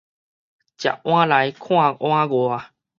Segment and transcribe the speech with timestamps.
[0.03, 0.05] 食碗
[1.29, 2.71] 內看碗外